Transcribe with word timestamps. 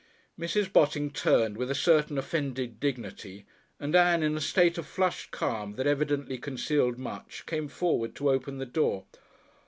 Mrs. 0.39 0.73
Botting 0.73 1.11
turned 1.11 1.57
with 1.57 1.69
a 1.69 1.75
certain 1.75 2.17
offended 2.17 2.79
dignity, 2.79 3.45
and 3.79 3.95
Ann 3.95 4.23
in 4.23 4.35
a 4.35 4.41
state 4.41 4.79
of 4.79 4.87
flushed 4.87 5.29
calm 5.29 5.75
that 5.75 5.85
evidently 5.85 6.39
concealed 6.39 6.97
much 6.97 7.45
came 7.45 7.67
forward 7.67 8.15
to 8.15 8.31
open 8.31 8.57
the 8.57 8.65
door. 8.65 9.05